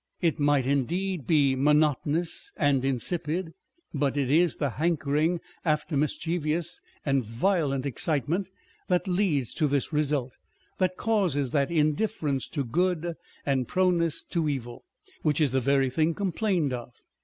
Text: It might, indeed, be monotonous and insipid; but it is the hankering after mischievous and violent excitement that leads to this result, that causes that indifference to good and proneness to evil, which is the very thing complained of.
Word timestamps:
It 0.19 0.39
might, 0.39 0.65
indeed, 0.65 1.27
be 1.27 1.55
monotonous 1.55 2.51
and 2.57 2.83
insipid; 2.83 3.53
but 3.93 4.17
it 4.17 4.31
is 4.31 4.55
the 4.57 4.71
hankering 4.71 5.39
after 5.63 5.95
mischievous 5.95 6.81
and 7.05 7.23
violent 7.23 7.85
excitement 7.85 8.49
that 8.87 9.07
leads 9.07 9.53
to 9.53 9.67
this 9.67 9.93
result, 9.93 10.37
that 10.79 10.97
causes 10.97 11.51
that 11.51 11.69
indifference 11.69 12.47
to 12.47 12.63
good 12.63 13.13
and 13.45 13.67
proneness 13.67 14.23
to 14.31 14.49
evil, 14.49 14.85
which 15.21 15.39
is 15.39 15.51
the 15.51 15.61
very 15.61 15.91
thing 15.91 16.15
complained 16.15 16.73
of. 16.73 16.89